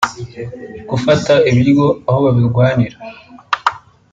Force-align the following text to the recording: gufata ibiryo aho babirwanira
gufata 0.89 1.33
ibiryo 1.49 1.85
aho 2.07 2.19
babirwanira 2.25 2.97